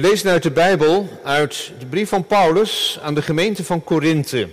[0.00, 4.48] We lezen uit de Bijbel, uit de brief van Paulus aan de gemeente van Korinthe.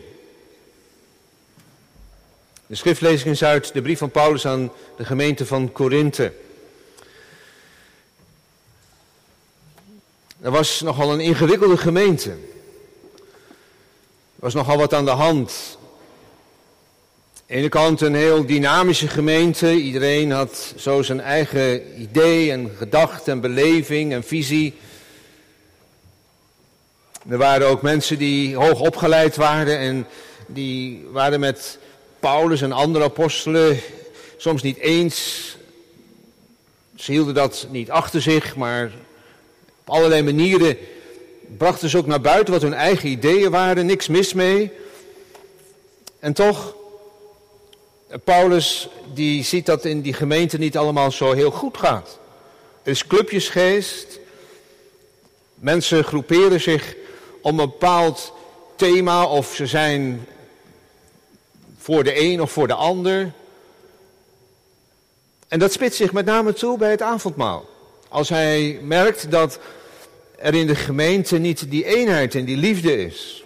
[2.66, 6.34] De schriftlezing is uit de brief van Paulus aan de gemeente van Korinthe.
[10.42, 12.30] Er was nogal een ingewikkelde gemeente.
[12.30, 12.38] Er
[14.36, 15.78] was nogal wat aan de hand.
[15.80, 19.74] Aan de ene kant een heel dynamische gemeente.
[19.74, 24.74] Iedereen had zo zijn eigen idee en gedachte en beleving en visie.
[27.30, 30.08] Er waren ook mensen die hoog opgeleid waren en
[30.46, 31.78] die waren met
[32.20, 33.80] Paulus en andere apostelen
[34.38, 35.58] soms niet eens.
[36.96, 38.92] Ze hielden dat niet achter zich, maar
[39.82, 40.78] op allerlei manieren
[41.58, 44.72] brachten ze ook naar buiten wat hun eigen ideeën waren, niks mis mee.
[46.20, 46.76] En toch,
[48.24, 52.20] Paulus die ziet dat in die gemeente niet allemaal zo heel goed gaat.
[52.84, 54.20] Er is clubjesgeest,
[55.54, 56.96] mensen groeperen zich
[57.48, 58.34] om een bepaald
[58.76, 60.28] thema of ze zijn
[61.78, 63.32] voor de een of voor de ander.
[65.48, 67.70] En dat spitst zich met name toe bij het avondmaal.
[68.08, 69.60] Als hij merkt dat
[70.38, 73.44] er in de gemeente niet die eenheid en die liefde is.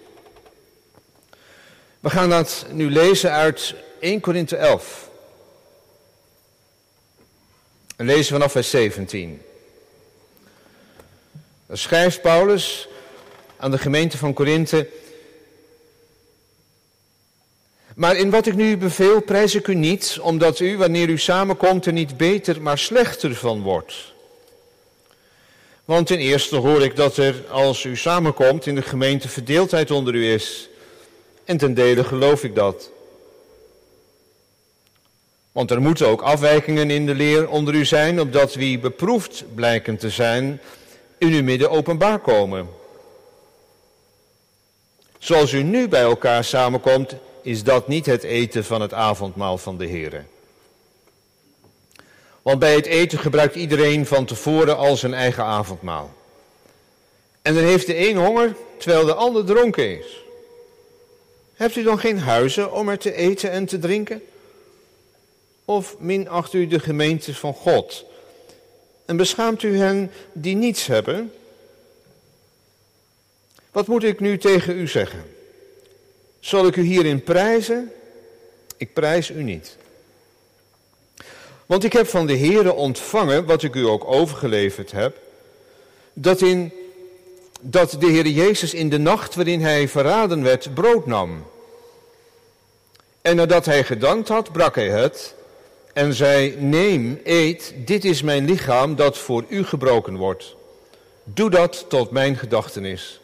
[2.00, 5.10] We gaan dat nu lezen uit 1 Korinthe 11.
[7.96, 9.42] En lezen vanaf vers 17.
[11.66, 12.90] Dan schrijft Paulus
[13.62, 14.88] aan de gemeente van Korinthe.
[17.96, 21.86] Maar in wat ik nu beveel, prijs ik u niet, omdat u, wanneer u samenkomt,
[21.86, 24.14] er niet beter, maar slechter van wordt.
[25.86, 30.16] Want ten eerste hoor ik dat er, als u samenkomt, in de gemeente verdeeldheid onder
[30.16, 30.70] u is.
[31.46, 32.90] En ten dele geloof ik dat.
[35.52, 39.98] Want er moeten ook afwijkingen in de leer onder u zijn, opdat wie beproefd blijken
[39.98, 40.62] te zijn,
[41.18, 42.80] in uw midden openbaar komen.
[45.22, 49.78] Zoals u nu bij elkaar samenkomt, is dat niet het eten van het avondmaal van
[49.78, 50.26] de Heer.
[52.42, 56.14] Want bij het eten gebruikt iedereen van tevoren al zijn eigen avondmaal.
[57.42, 60.24] En dan heeft de een honger, terwijl de ander dronken is.
[61.54, 64.22] Hebt u dan geen huizen om er te eten en te drinken?
[65.66, 68.06] Of minacht u de gemeente van God?
[69.06, 71.34] En beschaamt u hen die niets hebben?
[73.72, 75.24] Wat moet ik nu tegen u zeggen?
[76.40, 77.92] Zal ik u hierin prijzen?
[78.78, 79.78] Ik prijs u niet.
[81.66, 85.18] Want ik heb van de Heere ontvangen, wat ik u ook overgeleverd heb,
[86.14, 86.74] dat, in,
[87.62, 91.46] dat de Heer Jezus in de nacht waarin hij verraden werd, brood nam.
[93.22, 95.36] En nadat hij gedankt had, brak hij het
[95.94, 100.56] en zei, neem, eet, dit is mijn lichaam dat voor u gebroken wordt.
[101.24, 103.21] Doe dat tot mijn gedachtenis.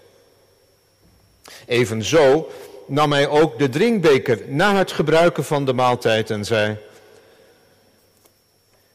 [1.66, 2.50] Evenzo
[2.88, 6.78] nam hij ook de drinkbeker na het gebruiken van de maaltijd en zei: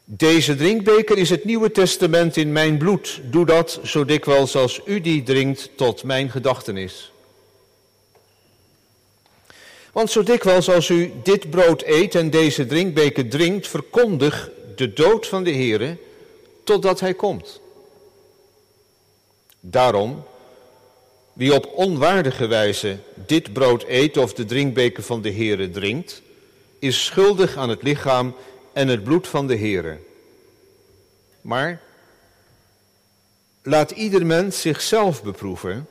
[0.05, 3.21] Deze drinkbeker is het Nieuwe Testament in mijn bloed.
[3.23, 7.13] Doe dat zo dikwijls als u die drinkt tot mijn gedachtenis.
[9.93, 15.27] Want zo dikwijls als u dit brood eet en deze drinkbeker drinkt, verkondig de dood
[15.27, 15.97] van de Heere
[16.65, 17.61] totdat hij komt.
[19.61, 20.25] Daarom,
[21.32, 26.22] wie op onwaardige wijze dit brood eet of de drinkbeker van de Heere drinkt,
[26.78, 28.34] is schuldig aan het lichaam
[28.72, 29.98] en het bloed van de Heere.
[31.41, 31.81] Maar
[33.62, 35.86] laat ieder mens zichzelf beproeven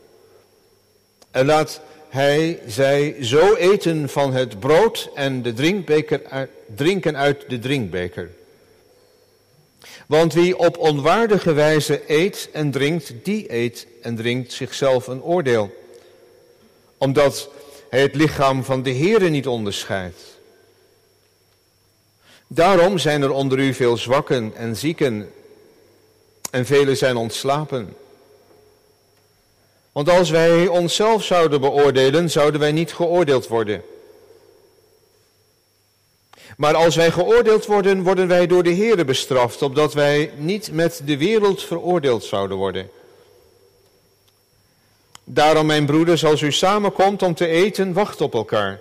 [1.31, 7.59] en laat hij, zij zo eten van het brood en de drinkbeker, drinken uit de
[7.59, 8.29] drinkbeker.
[10.07, 15.75] Want wie op onwaardige wijze eet en drinkt, die eet en drinkt zichzelf een oordeel.
[16.97, 17.49] Omdat
[17.89, 20.19] hij het lichaam van de Heere niet onderscheidt.
[22.47, 25.31] Daarom zijn er onder u veel zwakken en zieken
[26.51, 27.95] en velen zijn ontslapen.
[29.91, 33.83] Want als wij onszelf zouden beoordelen, zouden wij niet geoordeeld worden.
[36.57, 41.01] Maar als wij geoordeeld worden, worden wij door de Heere bestraft, opdat wij niet met
[41.05, 42.89] de wereld veroordeeld zouden worden.
[45.23, 48.79] Daarom, mijn broeders, als u samenkomt om te eten, wacht op elkaar.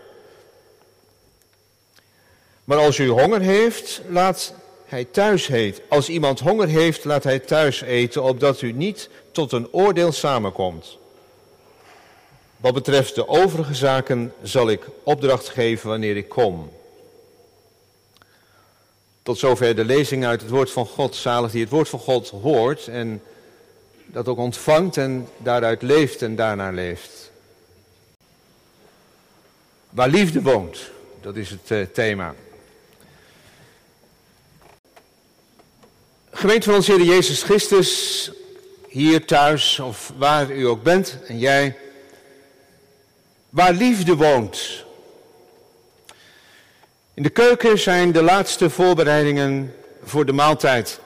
[2.65, 4.55] Maar als u honger heeft, laat
[4.87, 5.83] hij thuis eten.
[5.89, 10.99] Als iemand honger heeft, laat hij thuis eten, opdat u niet tot een oordeel samenkomt.
[12.57, 16.71] Wat betreft de overige zaken zal ik opdracht geven wanneer ik kom.
[19.31, 21.17] Tot zover de lezing uit het woord van God.
[21.17, 23.23] Zalig die het woord van God hoort en
[24.07, 27.31] dat ook ontvangt en daaruit leeft en daarna leeft.
[29.91, 30.91] Waar liefde woont,
[31.21, 32.35] dat is het uh, thema.
[36.31, 38.31] Gemeente van onze Heer Jezus Christus,
[38.89, 41.77] hier thuis of waar u ook bent en jij,
[43.51, 44.85] waar liefde woont.
[47.21, 51.01] In de keuken zijn de laatste voorbereidingen voor de maaltijd.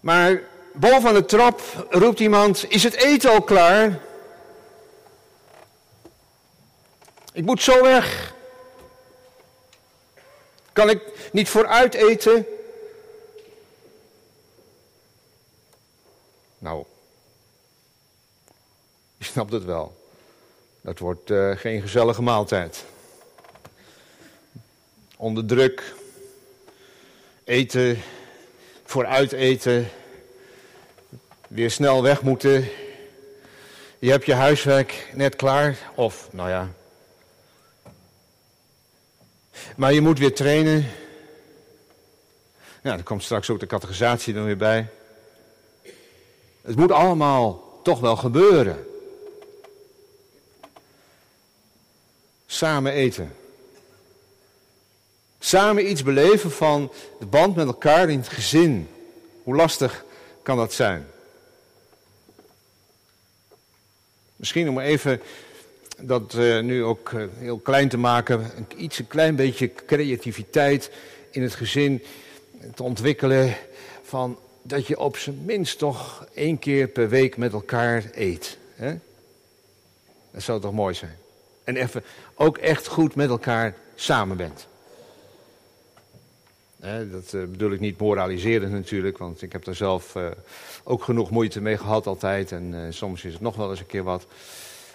[0.00, 0.42] Maar
[0.72, 1.60] boven de trap
[1.90, 4.00] roept iemand: Is het eten al klaar?
[7.32, 8.34] Ik moet zo weg.
[10.72, 12.46] Kan ik niet vooruit eten?
[16.58, 16.84] Nou,
[19.16, 19.96] je snapt het wel.
[20.80, 22.84] Dat wordt uh, geen gezellige maaltijd.
[25.16, 25.94] Onder druk.
[27.44, 28.02] Eten,
[28.84, 29.88] vooruit eten.
[31.48, 32.68] Weer snel weg moeten.
[33.98, 35.78] Je hebt je huiswerk net klaar.
[35.94, 36.68] Of, nou ja.
[39.76, 40.86] Maar je moet weer trainen.
[42.82, 44.88] Ja, dan komt straks ook de categorisatie er weer bij.
[46.62, 48.86] Het moet allemaal toch wel gebeuren.
[52.46, 53.43] Samen eten.
[55.44, 58.88] Samen iets beleven van de band met elkaar in het gezin.
[59.42, 60.04] Hoe lastig
[60.42, 61.06] kan dat zijn?
[64.36, 65.20] Misschien om even
[65.98, 70.90] dat uh, nu ook uh, heel klein te maken, een, iets een klein beetje creativiteit
[71.30, 72.02] in het gezin
[72.74, 73.56] te ontwikkelen
[74.02, 78.58] van dat je op zijn minst toch één keer per week met elkaar eet.
[78.74, 78.94] Hè?
[80.30, 81.16] Dat zou toch mooi zijn.
[81.64, 82.04] En even
[82.34, 84.66] ook echt goed met elkaar samen bent.
[86.84, 90.26] Dat uh, bedoel ik niet moraliserend natuurlijk, want ik heb daar zelf uh,
[90.82, 92.52] ook genoeg moeite mee gehad altijd.
[92.52, 94.26] En uh, soms is het nog wel eens een keer wat.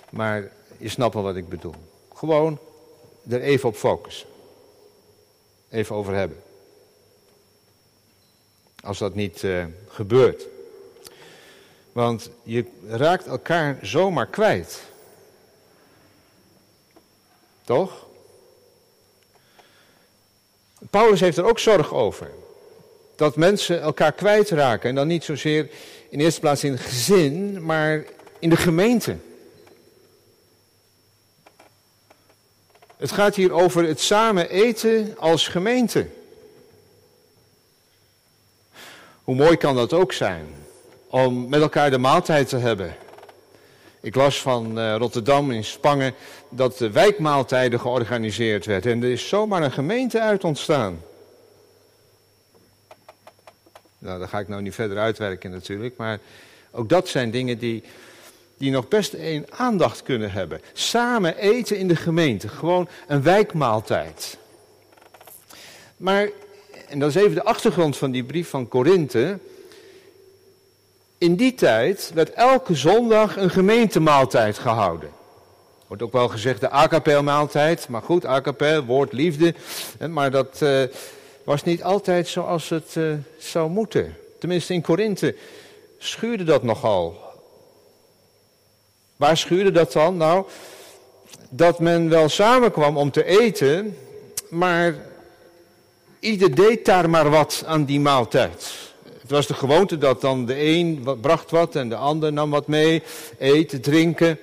[0.09, 1.75] Maar je snapt wel wat ik bedoel.
[2.13, 2.59] Gewoon
[3.29, 4.27] er even op focussen.
[5.69, 6.37] Even over hebben.
[8.83, 9.45] Als dat niet
[9.87, 10.47] gebeurt.
[11.91, 14.83] Want je raakt elkaar zomaar kwijt.
[17.63, 18.07] Toch?
[20.89, 22.31] Paulus heeft er ook zorg over.
[23.15, 24.89] Dat mensen elkaar kwijtraken.
[24.89, 25.69] En dan niet zozeer
[26.09, 28.05] in eerste plaats in het gezin, maar
[28.39, 29.17] in de gemeente.
[32.97, 36.07] Het gaat hier over het samen eten als gemeente.
[39.23, 40.47] Hoe mooi kan dat ook zijn
[41.07, 42.95] om met elkaar de maaltijd te hebben.
[44.01, 46.13] Ik las van uh, Rotterdam in Spangen
[46.49, 48.85] dat de wijkmaaltijden georganiseerd werd.
[48.85, 51.01] En er is zomaar een gemeente uit ontstaan.
[53.97, 55.97] Nou, daar ga ik nou niet verder uitwerken natuurlijk.
[55.97, 56.19] Maar
[56.71, 57.83] ook dat zijn dingen die,
[58.57, 60.61] die nog best een aandacht kunnen hebben.
[60.73, 62.47] Samen eten in de gemeente.
[62.47, 64.37] Gewoon een wijkmaaltijd.
[65.97, 66.29] Maar
[66.89, 69.39] en dat is even de achtergrond van die brief van Korinthe.
[71.19, 75.09] In die tijd werd elke zondag een gemeentemaaltijd gehouden.
[75.87, 77.87] Wordt ook wel gezegd de akapelmaaltijd.
[77.87, 79.53] Maar goed, akapel, woord liefde.
[80.09, 80.83] Maar dat uh,
[81.43, 84.17] was niet altijd zoals het uh, zou moeten.
[84.39, 85.35] Tenminste in Korinthe
[85.97, 87.17] schuurde dat nogal.
[89.15, 90.17] Waar schuurde dat dan?
[90.17, 90.45] Nou,
[91.49, 93.97] dat men wel samenkwam om te eten,
[94.49, 94.95] maar
[96.19, 98.88] Ieder deed daar maar wat aan die maaltijd.
[99.29, 102.67] Het was de gewoonte dat dan de een bracht wat en de ander nam wat
[102.67, 103.03] mee,
[103.37, 104.39] eten, drinken.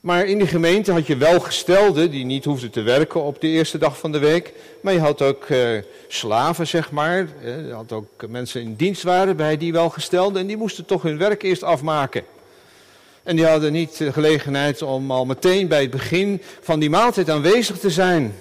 [0.00, 3.46] Maar in die gemeente had je wel gestelden die niet hoefden te werken op de
[3.46, 4.52] eerste dag van de week.
[4.80, 7.28] Maar je had ook uh, slaven, zeg maar.
[7.42, 10.40] Je had ook mensen in dienst waren bij die welgestelden.
[10.40, 12.24] En die moesten toch hun werk eerst afmaken.
[13.22, 17.30] En die hadden niet de gelegenheid om al meteen bij het begin van die maaltijd
[17.30, 18.34] aanwezig te zijn.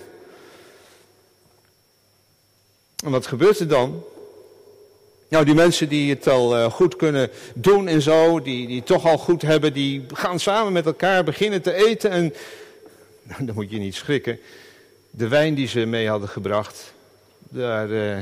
[3.03, 4.03] En wat gebeurt er dan?
[5.33, 9.05] Nou, die mensen die het al uh, goed kunnen doen en zo, die, die toch
[9.05, 12.09] al goed hebben, die gaan samen met elkaar beginnen te eten.
[12.09, 12.33] En
[13.29, 14.39] nou, dan moet je niet schrikken.
[15.09, 16.93] De wijn die ze mee hadden gebracht,
[17.39, 18.17] daar, uh,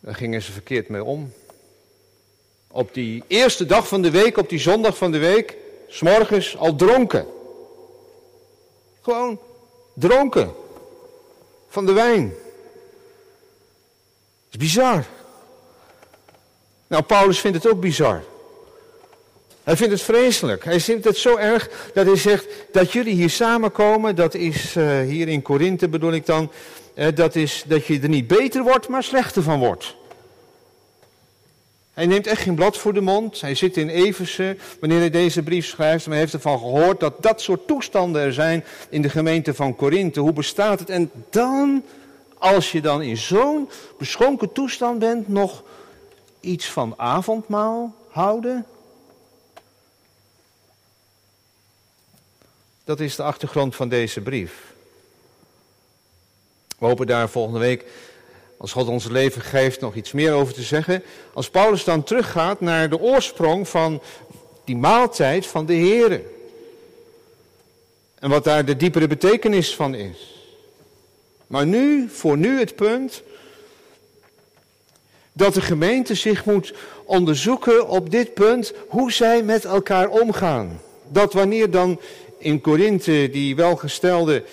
[0.00, 1.32] daar gingen ze verkeerd mee om.
[2.68, 5.56] Op die eerste dag van de week, op die zondag van de week,
[5.88, 7.26] s'morgens al dronken.
[9.00, 9.40] Gewoon
[9.94, 10.52] dronken
[11.68, 12.34] van de wijn
[14.52, 15.04] is bizar.
[16.86, 18.22] Nou, Paulus vindt het ook bizar.
[19.62, 20.64] Hij vindt het vreselijk.
[20.64, 25.00] Hij vindt het zo erg dat hij zegt dat jullie hier samenkomen, dat is uh,
[25.00, 26.50] hier in Korinthe bedoel ik dan,
[26.94, 29.96] uh, dat is dat je er niet beter wordt, maar slechter van wordt.
[31.92, 33.40] Hij neemt echt geen blad voor de mond.
[33.40, 36.04] Hij zit in Eversen wanneer hij deze brief schrijft.
[36.04, 39.76] Maar hij heeft ervan gehoord dat dat soort toestanden er zijn in de gemeente van
[39.76, 40.20] Korinthe.
[40.20, 40.90] Hoe bestaat het?
[40.90, 41.82] En dan,
[42.42, 45.62] als je dan in zo'n beschonken toestand bent, nog
[46.40, 48.66] iets van avondmaal houden?
[52.84, 54.74] Dat is de achtergrond van deze brief.
[56.78, 57.84] We hopen daar volgende week,
[58.56, 61.02] als God ons leven geeft, nog iets meer over te zeggen.
[61.32, 64.02] Als Paulus dan teruggaat naar de oorsprong van
[64.64, 66.24] die maaltijd van de Here.
[68.14, 70.41] En wat daar de diepere betekenis van is.
[71.52, 73.22] Maar nu, voor nu het punt,
[75.32, 80.80] dat de gemeente zich moet onderzoeken op dit punt hoe zij met elkaar omgaan.
[81.08, 82.00] Dat wanneer dan
[82.38, 84.44] in Korinthe die welgestelde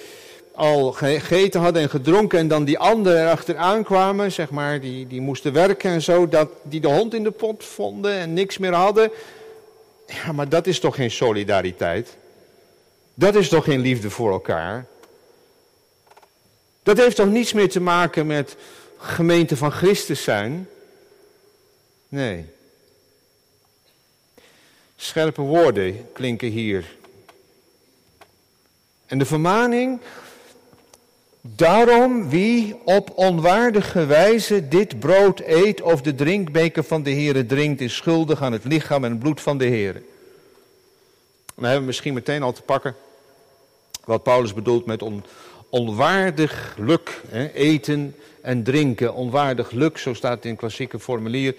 [0.53, 5.21] al gegeten hadden en gedronken en dan die anderen erachteraan kwamen, zeg maar, die, die
[5.21, 8.73] moesten werken en zo, dat die de hond in de pot vonden en niks meer
[8.73, 9.11] hadden.
[10.05, 12.17] Ja, maar dat is toch geen solidariteit?
[13.13, 14.85] Dat is toch geen liefde voor elkaar?
[16.89, 18.55] Dat heeft toch niets meer te maken met
[18.97, 20.69] gemeente van Christus zijn?
[22.07, 22.45] Nee.
[24.95, 26.95] Scherpe woorden klinken hier.
[29.05, 29.99] En de vermaning,
[31.41, 37.81] daarom wie op onwaardige wijze dit brood eet of de drinkbeker van de Heere drinkt,
[37.81, 40.01] is schuldig aan het lichaam en het bloed van de Heere.
[41.55, 42.95] Dan hebben we misschien meteen al te pakken
[44.03, 45.23] wat Paulus bedoelt met on,
[45.69, 49.13] onwaardig luk, hè, eten en drinken.
[49.13, 51.55] Onwaardig luk, zo staat het in klassieke formulier.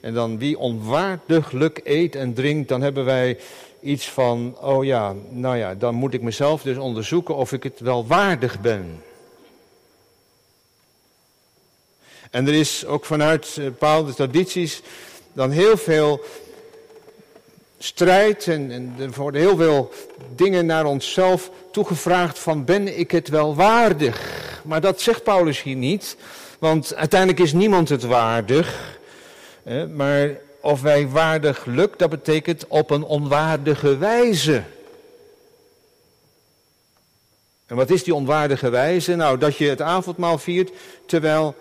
[0.00, 3.38] En dan wie onwaardiglijk eet en drinkt, dan hebben wij
[3.80, 7.80] iets van, oh ja, nou ja, dan moet ik mezelf dus onderzoeken of ik het
[7.80, 9.02] wel waardig ben.
[12.30, 14.82] En er is ook vanuit bepaalde tradities
[15.32, 16.24] dan heel veel
[17.82, 19.90] strijd en, en er worden heel veel
[20.34, 24.38] dingen naar onszelf toegevraagd van ben ik het wel waardig?
[24.64, 26.16] Maar dat zegt Paulus hier niet,
[26.58, 28.98] want uiteindelijk is niemand het waardig.
[29.94, 34.62] Maar of wij waardig lukt, dat betekent op een onwaardige wijze.
[37.66, 39.14] En wat is die onwaardige wijze?
[39.14, 40.70] Nou, dat je het avondmaal viert
[41.06, 41.54] terwijl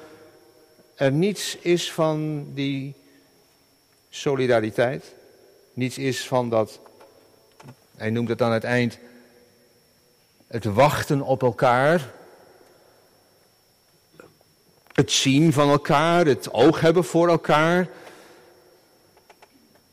[0.96, 2.94] er niets is van die
[4.10, 5.18] solidariteit.
[5.80, 6.80] Niets is van dat,
[7.96, 8.98] hij noemt het aan het eind,
[10.48, 12.12] het wachten op elkaar.
[14.94, 17.88] Het zien van elkaar, het oog hebben voor elkaar.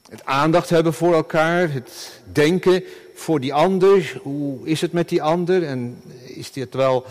[0.08, 4.20] Het aandacht hebben voor elkaar, het denken voor die ander.
[4.22, 5.66] Hoe is het met die ander?
[5.66, 7.06] En is dit wel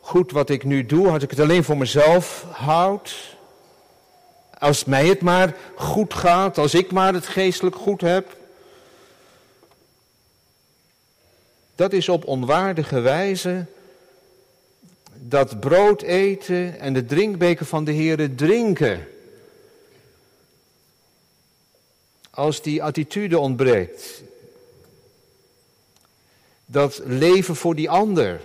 [0.00, 1.08] goed wat ik nu doe?
[1.08, 3.35] Als ik het alleen voor mezelf houd?
[4.66, 8.36] Als mij het maar goed gaat, als ik maar het geestelijk goed heb?
[11.74, 13.66] Dat is op onwaardige wijze
[15.14, 19.06] dat brood eten en de drinkbeker van de Heer drinken.
[22.30, 24.22] als die attitude ontbreekt.
[26.66, 28.40] Dat leven voor die ander.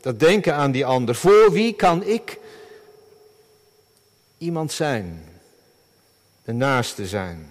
[0.00, 1.14] Dat denken aan die ander.
[1.14, 2.38] Voor wie kan ik
[4.38, 5.37] iemand zijn?
[6.48, 7.48] De naaste zijn.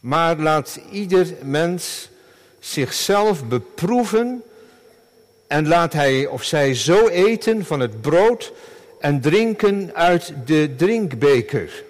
[0.00, 2.08] Maar laat ieder mens
[2.58, 4.42] zichzelf beproeven
[5.46, 8.52] en laat hij of zij zo eten van het brood
[9.00, 11.84] en drinken uit de drinkbeker.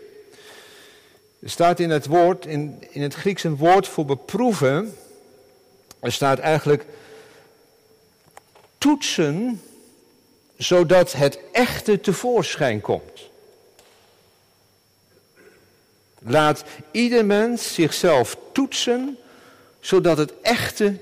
[1.41, 4.97] Er staat in het woord, in, in het Grieks een woord voor beproeven.
[6.01, 6.85] Er staat eigenlijk
[8.79, 9.63] toetsen,
[10.57, 13.33] zodat het echte tevoorschijn komt.
[16.27, 19.19] Laat ieder mens zichzelf toetsen,
[19.81, 20.99] zodat het echte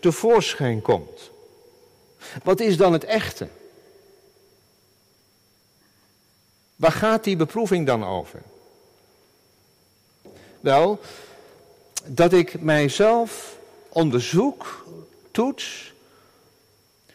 [0.00, 1.30] tevoorschijn komt.
[2.42, 3.48] Wat is dan het echte?
[6.76, 8.42] Waar gaat die beproeving dan over?
[10.60, 11.00] Wel,
[12.04, 14.86] dat ik mijzelf onderzoek,
[15.30, 15.92] toets,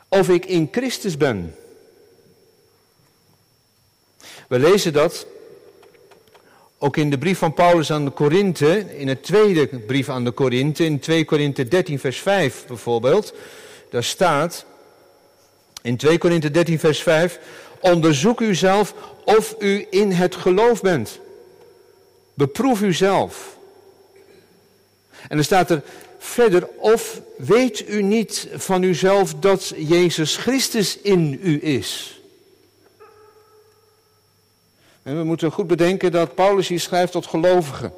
[0.07, 1.55] of ik in Christus ben.
[4.47, 5.25] We lezen dat
[6.85, 10.31] ook in de brief van Paulus aan de Korinthe, in het tweede brief aan de
[10.31, 13.33] Korinthe, in 2 Korinthe 13 vers 5 bijvoorbeeld.
[13.89, 14.65] Daar staat
[15.81, 17.39] in 2 Korinthe 13 vers 5,
[17.79, 21.19] onderzoek uzelf of u in het geloof bent.
[22.33, 23.57] Beproef uzelf.
[25.11, 25.81] En dan staat er
[26.19, 32.19] verder, of weet u niet van uzelf dat Jezus Christus in u is?
[35.05, 37.93] En we moeten goed bedenken dat Paulus hier schrijft tot gelovigen.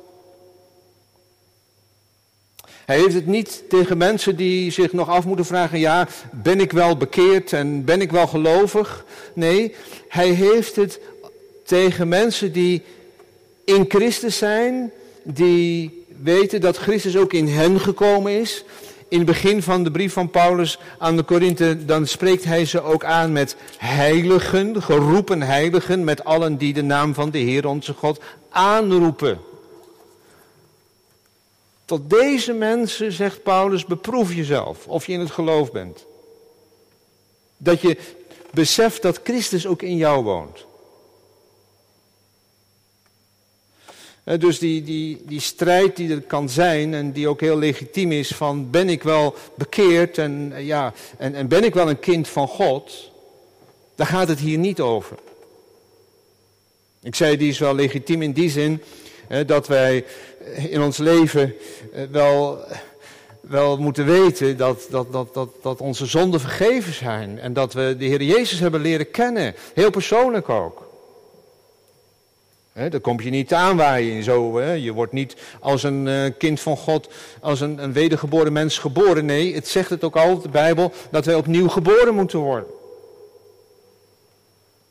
[2.85, 6.71] Hij heeft het niet tegen mensen die zich nog af moeten vragen, ja, ben ik
[6.71, 9.05] wel bekeerd en ben ik wel gelovig?
[9.33, 9.75] Nee,
[10.07, 10.99] hij heeft het
[11.63, 12.83] tegen mensen die
[13.63, 14.91] in Christus zijn,
[15.23, 18.63] die weten dat Christus ook in hen gekomen is.
[19.09, 22.81] In het begin van de brief van Paulus aan de Korinthe, dan spreekt hij ze
[22.81, 27.93] ook aan met heiligen, geroepen heiligen, met allen die de naam van de Heer onze
[27.93, 29.39] God aanroepen.
[31.85, 36.05] Tot deze mensen, zegt Paulus, beproef jezelf of je in het geloof bent.
[37.57, 37.97] Dat je
[38.51, 40.65] beseft dat Christus ook in jou woont.
[44.39, 48.27] Dus die, die, die strijd die er kan zijn en die ook heel legitiem is
[48.27, 52.47] van ben ik wel bekeerd en, ja, en, en ben ik wel een kind van
[52.47, 53.11] God,
[53.95, 55.17] daar gaat het hier niet over.
[57.01, 58.81] Ik zei die is wel legitiem in die zin
[59.45, 60.05] dat wij
[60.55, 61.55] in ons leven
[61.93, 62.59] eh, wel,
[63.41, 67.39] wel moeten weten dat, dat, dat, dat, dat onze zonden vergeven zijn.
[67.39, 69.55] En dat we de Heer Jezus hebben leren kennen.
[69.73, 70.86] Heel persoonlijk ook.
[72.77, 74.61] He, kom je niet aanwaaien zo.
[74.61, 77.09] Je wordt niet als een eh, kind van God,
[77.41, 79.25] als een, een wedergeboren mens geboren.
[79.25, 82.69] Nee, het zegt het ook altijd, de Bijbel, dat wij opnieuw geboren moeten worden.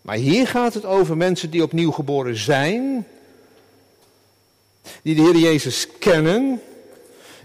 [0.03, 3.07] Maar hier gaat het over mensen die opnieuw geboren zijn
[5.03, 6.61] die de Heer Jezus kennen,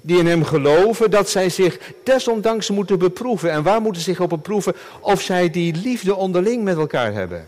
[0.01, 3.51] die in Hem geloven, dat zij zich desondanks moeten beproeven.
[3.51, 4.75] En waar moeten ze zich op beproeven?
[4.99, 7.47] Of zij die liefde onderling met elkaar hebben.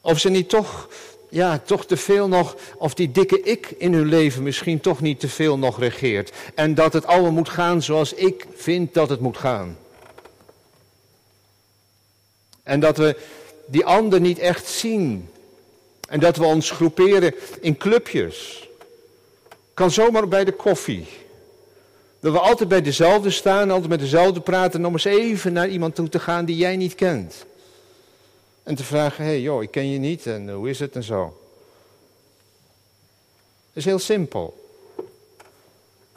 [0.00, 0.88] Of ze niet toch,
[1.34, 5.20] ja, toch te veel nog, of die dikke ik in hun leven misschien toch niet
[5.20, 6.32] te veel nog regeert.
[6.54, 9.76] En dat het allemaal moet gaan zoals ik vind dat het moet gaan.
[12.62, 13.16] En dat we
[13.66, 15.28] die ander niet echt zien.
[16.08, 18.68] En dat we ons groeperen in clubjes.
[19.74, 21.06] Kan zomaar bij de koffie.
[22.20, 24.80] Dat we altijd bij dezelfde staan, altijd met dezelfde praten.
[24.80, 27.44] En om eens even naar iemand toe te gaan die jij niet kent.
[28.64, 31.02] En te vragen, hé hey, joh, ik ken je niet en hoe is het en
[31.02, 31.36] zo.
[33.66, 34.62] Dat is heel simpel.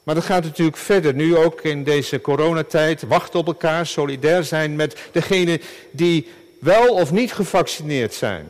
[0.03, 3.01] Maar dat gaat natuurlijk verder, nu ook in deze coronatijd.
[3.01, 6.27] Wachten op elkaar, solidair zijn met degenen die
[6.59, 8.47] wel of niet gevaccineerd zijn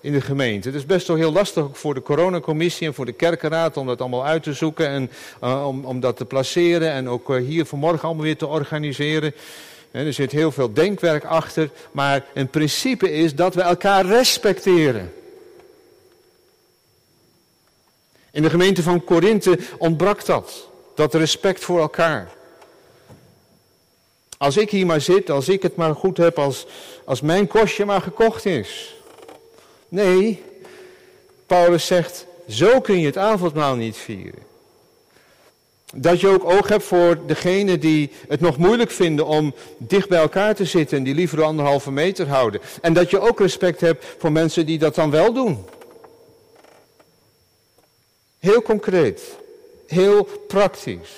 [0.00, 0.68] in de gemeente.
[0.68, 4.00] Het is best wel heel lastig voor de coronacommissie en voor de kerkenraad om dat
[4.00, 5.10] allemaal uit te zoeken en
[5.44, 9.34] uh, om, om dat te placeren en ook uh, hier vanmorgen allemaal weer te organiseren.
[9.96, 15.12] Er zit heel veel denkwerk achter, maar het principe is dat we elkaar respecteren.
[18.30, 22.32] In de gemeente van Korinthe ontbrak dat, dat respect voor elkaar.
[24.38, 26.66] Als ik hier maar zit, als ik het maar goed heb, als,
[27.04, 28.96] als mijn kostje maar gekocht is.
[29.88, 30.42] Nee,
[31.46, 34.42] Paulus zegt, zo kun je het avondmaal niet vieren.
[35.94, 40.18] Dat je ook oog hebt voor degenen die het nog moeilijk vinden om dicht bij
[40.18, 42.60] elkaar te zitten en die liever anderhalve meter houden.
[42.80, 45.64] En dat je ook respect hebt voor mensen die dat dan wel doen.
[48.38, 49.22] Heel concreet,
[49.86, 51.10] heel praktisch.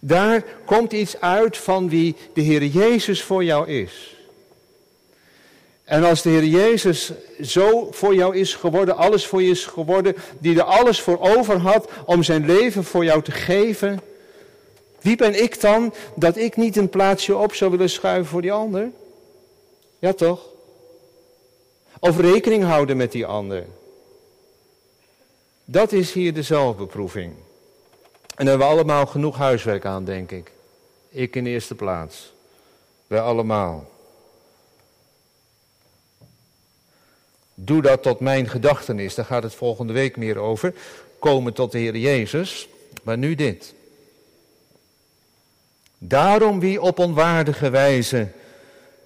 [0.00, 4.19] Daar komt iets uit van wie de Heer Jezus voor jou is.
[5.90, 10.16] En als de Heer Jezus zo voor jou is geworden, alles voor je is geworden,
[10.38, 14.00] die er alles voor over had om zijn leven voor jou te geven,
[15.00, 18.52] wie ben ik dan dat ik niet een plaatsje op zou willen schuiven voor die
[18.52, 18.90] ander?
[19.98, 20.40] Ja toch?
[21.98, 23.66] Of rekening houden met die ander.
[25.64, 27.32] Dat is hier de zelfbeproeving.
[28.36, 30.52] En daar hebben we allemaal genoeg huiswerk aan, denk ik.
[31.08, 32.32] Ik in eerste plaats.
[33.06, 33.88] Wij allemaal.
[37.64, 39.14] Doe dat tot mijn gedachtenis.
[39.14, 40.74] Daar gaat het volgende week meer over.
[41.18, 42.68] Komen tot de Heer Jezus.
[43.02, 43.74] Maar nu dit.
[45.98, 48.28] Daarom wie op onwaardige wijze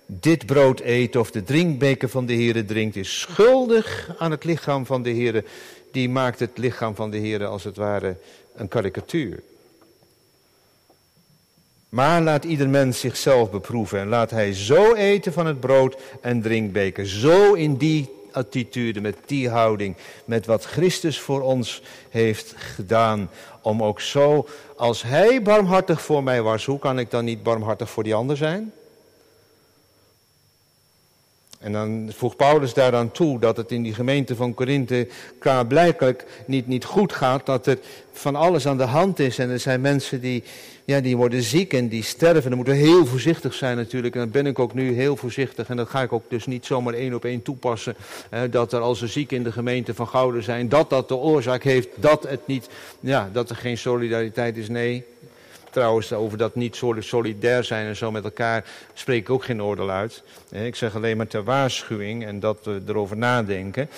[0.07, 4.87] dit brood eet of de drinkbeker van de Heer drinkt, is schuldig aan het lichaam
[4.87, 5.45] van de Heer.
[5.93, 8.17] Die maakt het lichaam van de Heer als het ware
[8.55, 9.43] een karikatuur.
[11.89, 16.43] Maar laat ieder mens zichzelf beproeven en laat hij zo eten van het brood en
[16.43, 23.31] drinkbeker, zo in die attitude, met die houding, met wat Christus voor ons heeft gedaan.
[23.63, 27.91] Om ook zo, als Hij barmhartig voor mij was, hoe kan ik dan niet barmhartig
[27.91, 28.73] voor die ander zijn?
[31.65, 35.09] En dan voegt Paulus daaraan toe dat het in die gemeente van Korinthe
[35.69, 37.79] blijkelijk niet, niet goed gaat, dat er
[38.13, 39.39] van alles aan de hand is.
[39.39, 40.43] En er zijn mensen die,
[40.85, 42.49] ja, die worden ziek en die sterven.
[42.49, 44.15] Dan moeten we heel voorzichtig zijn natuurlijk.
[44.15, 45.69] En dan ben ik ook nu heel voorzichtig.
[45.69, 47.97] En dat ga ik ook dus niet zomaar één op één toepassen.
[48.31, 51.17] Hè, dat er als er ziek in de gemeente van Gouden zijn, dat dat de
[51.17, 52.69] oorzaak heeft dat het niet,
[53.01, 54.69] ja, dat er geen solidariteit is.
[54.69, 55.05] Nee,
[55.75, 59.91] Trouwens, over dat niet solidair zijn en zo met elkaar spreek ik ook geen oordeel
[59.91, 60.23] uit.
[60.51, 63.91] Ik zeg alleen maar ter waarschuwing en dat we erover nadenken.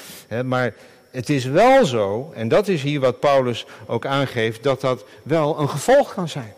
[0.45, 0.75] Maar
[1.11, 5.59] het is wel zo, en dat is hier wat Paulus ook aangeeft, dat dat wel
[5.59, 6.53] een gevolg kan zijn.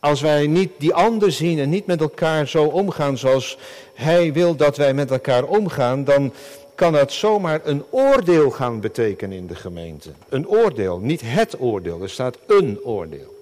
[0.00, 3.58] Als wij niet die ander zien en niet met elkaar zo omgaan zoals
[3.94, 6.32] hij wil dat wij met elkaar omgaan, dan
[6.74, 10.10] kan dat zomaar een oordeel gaan betekenen in de gemeente.
[10.28, 13.38] Een oordeel, niet het oordeel, er staat een oordeel.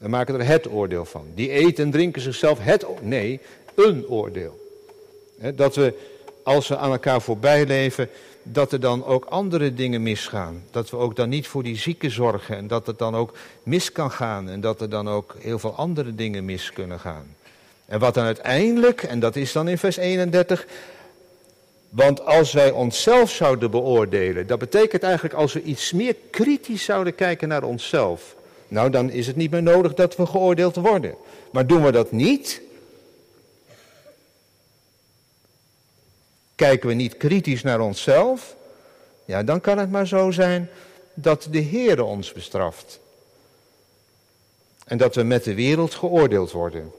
[0.00, 1.26] We maken er het oordeel van.
[1.34, 3.40] Die eten en drinken zichzelf het Nee,
[3.74, 4.58] een oordeel.
[5.54, 5.94] dat we,
[6.42, 8.08] als we aan elkaar voorbij leven,
[8.42, 10.64] dat er dan ook andere dingen misgaan.
[10.70, 13.92] Dat we ook dan niet voor die zieken zorgen en dat het dan ook mis
[13.92, 17.36] kan gaan en dat er dan ook heel veel andere dingen mis kunnen gaan.
[17.86, 20.66] En wat dan uiteindelijk, en dat is dan in vers 31,
[21.88, 27.14] want als wij onszelf zouden beoordelen, dat betekent eigenlijk als we iets meer kritisch zouden
[27.14, 28.34] kijken naar onszelf,
[28.70, 31.14] nou, dan is het niet meer nodig dat we geoordeeld worden.
[31.52, 32.60] Maar doen we dat niet?
[36.54, 38.56] Kijken we niet kritisch naar onszelf?
[39.24, 40.70] Ja, dan kan het maar zo zijn
[41.14, 43.00] dat de Heer ons bestraft.
[44.84, 46.92] En dat we met de wereld geoordeeld worden.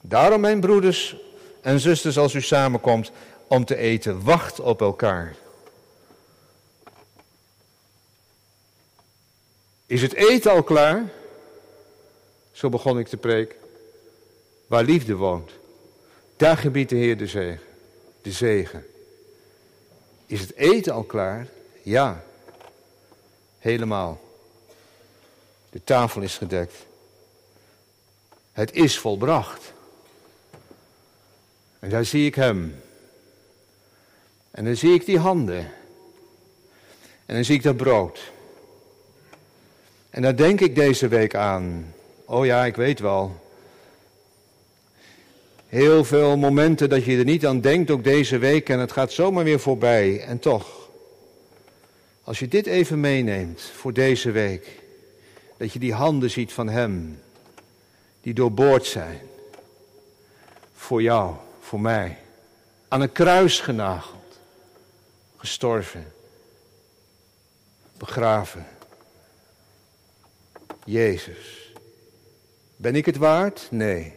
[0.00, 1.16] Daarom, mijn broeders
[1.60, 3.10] en zusters, als u samenkomt
[3.46, 5.34] om te eten, wacht op elkaar.
[9.94, 11.10] Is het eten al klaar?
[12.52, 13.56] Zo begon ik te preken.
[14.66, 15.50] Waar liefde woont,
[16.36, 17.66] daar gebiedt de Heer de zegen.
[18.22, 18.86] De zegen.
[20.26, 21.46] Is het eten al klaar?
[21.82, 22.24] Ja.
[23.58, 24.20] Helemaal.
[25.70, 26.74] De tafel is gedekt.
[28.52, 29.72] Het is volbracht.
[31.78, 32.80] En daar zie ik hem.
[34.50, 35.72] En dan zie ik die handen.
[37.26, 38.32] En dan zie ik dat brood.
[40.14, 41.94] En daar denk ik deze week aan.
[42.24, 43.42] Oh ja, ik weet wel.
[45.68, 49.12] Heel veel momenten dat je er niet aan denkt, ook deze week, en het gaat
[49.12, 50.20] zomaar weer voorbij.
[50.20, 50.88] En toch,
[52.22, 54.82] als je dit even meeneemt voor deze week,
[55.56, 57.20] dat je die handen ziet van Hem,
[58.20, 59.20] die doorboord zijn,
[60.74, 62.18] voor jou, voor mij,
[62.88, 64.38] aan een kruis genageld,
[65.36, 66.12] gestorven,
[67.96, 68.66] begraven
[70.84, 71.72] Jezus.
[72.76, 73.66] Ben ik het waard?
[73.70, 74.12] Nee.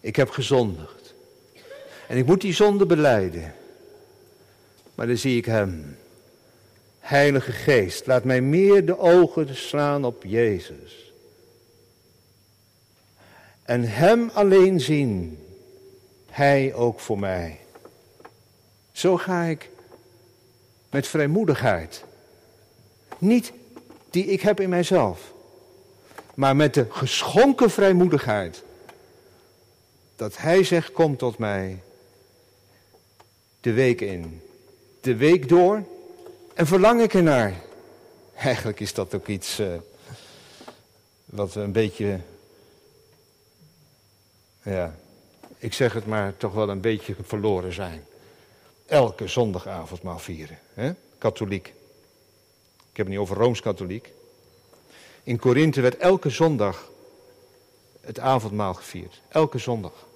[0.00, 1.14] Ik heb gezondigd.
[2.08, 3.54] En ik moet die zonde beleiden.
[4.94, 5.96] Maar dan zie ik Hem.
[6.98, 11.12] Heilige Geest, laat mij meer de ogen slaan op Jezus.
[13.62, 15.38] En Hem alleen zien.
[16.30, 17.58] Hij ook voor mij.
[18.92, 19.70] Zo ga ik
[20.90, 22.04] met vrijmoedigheid.
[23.18, 23.52] Niet
[24.14, 25.32] die ik heb in mijzelf.
[26.34, 28.62] Maar met de geschonken vrijmoedigheid.
[30.16, 31.82] Dat hij zegt, kom tot mij.
[33.60, 34.42] De week in.
[35.00, 35.82] De week door.
[36.54, 37.54] En verlang ik ernaar.
[38.34, 39.74] Eigenlijk is dat ook iets uh,
[41.24, 42.20] wat we een beetje.
[44.62, 44.94] Ja,
[45.58, 48.04] ik zeg het maar toch wel een beetje verloren zijn.
[48.86, 50.58] Elke zondagavond vieren.
[50.74, 50.92] Hè?
[51.18, 51.74] Katholiek.
[52.94, 54.12] Ik heb het niet over Rooms-Katholiek.
[55.22, 56.90] In Korinthe werd elke zondag
[58.00, 59.20] het avondmaal gevierd.
[59.28, 60.06] Elke zondag.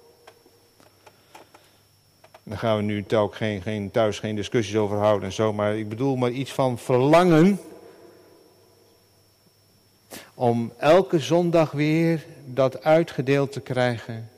[2.43, 5.53] Daar gaan we nu geen, geen, thuis geen discussies over houden en zo.
[5.53, 7.59] Maar ik bedoel maar iets van verlangen.
[10.33, 14.29] Om elke zondag weer dat uitgedeeld te krijgen.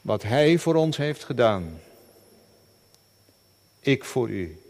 [0.00, 1.80] Wat Hij voor ons heeft gedaan.
[3.80, 4.60] Ik voor u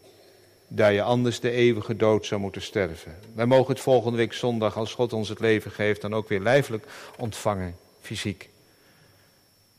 [0.68, 3.18] dat je anders de eeuwige dood zou moeten sterven.
[3.34, 6.40] Wij mogen het volgende week zondag, als God ons het leven geeft, dan ook weer
[6.40, 6.86] lijfelijk
[7.18, 8.48] ontvangen, fysiek.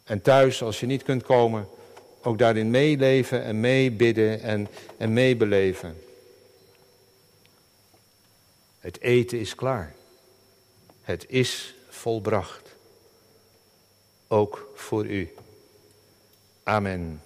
[0.04, 1.68] En thuis, als je niet kunt komen,
[2.22, 6.02] ook daarin meeleven en meebidden en, en meebeleven.
[8.80, 9.96] Het eten is klaar.
[11.02, 12.76] Het is volbracht.
[14.28, 15.34] Ook voor u.
[16.64, 17.22] Amen.